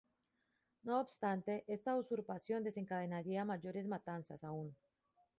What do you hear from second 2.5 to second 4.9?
desencadenaría mayores matanzas aún.